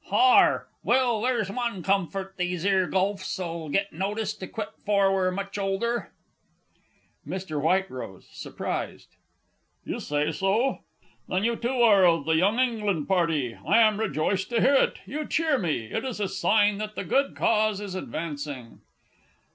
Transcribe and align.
Har, 0.07 0.67
well, 0.83 1.21
there's 1.21 1.51
one 1.51 1.83
comfort, 1.83 2.33
these 2.37 2.65
'ere 2.65 2.87
Guelphs'll 2.87 3.69
get 3.69 3.93
notice 3.93 4.33
to 4.33 4.47
quit 4.47 4.69
afore 4.79 5.13
we're 5.13 5.29
much 5.29 5.59
older! 5.59 6.11
MR. 7.23 7.61
WHITEROSE 7.61 8.27
(surprised). 8.31 9.09
You 9.85 9.99
say 9.99 10.31
so? 10.31 10.79
Then 11.27 11.43
you 11.43 11.55
too 11.55 11.83
are 11.83 12.03
of 12.07 12.25
the 12.25 12.35
Young 12.35 12.57
England 12.57 13.07
Party! 13.07 13.53
I 13.53 13.77
am 13.81 13.99
rejoiced 13.99 14.49
to 14.49 14.59
hear 14.59 14.73
it. 14.73 14.97
You 15.05 15.27
cheer 15.27 15.59
me; 15.59 15.91
it 15.91 16.03
is 16.03 16.19
a 16.19 16.27
sign 16.27 16.79
that 16.79 16.95
the 16.95 17.03
good 17.03 17.35
Cause 17.35 17.79
is 17.79 17.93
advancing. 17.93 18.81